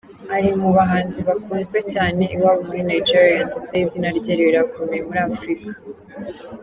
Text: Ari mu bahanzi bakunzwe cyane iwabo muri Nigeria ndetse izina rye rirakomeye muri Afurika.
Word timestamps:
Ari 0.35 0.49
mu 0.59 0.69
bahanzi 0.77 1.19
bakunzwe 1.27 1.79
cyane 1.93 2.23
iwabo 2.35 2.59
muri 2.67 2.81
Nigeria 2.89 3.41
ndetse 3.49 3.73
izina 3.83 4.07
rye 4.17 4.33
rirakomeye 4.39 5.01
muri 5.07 5.19
Afurika. 5.29 5.69